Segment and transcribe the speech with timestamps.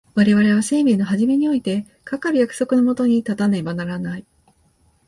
[0.15, 4.25] 我々は生命の始めにおいてかかる約束の下に立たねばならない。